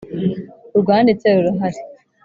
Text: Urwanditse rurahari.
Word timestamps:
Urwanditse 0.75 1.27
rurahari. 1.35 1.79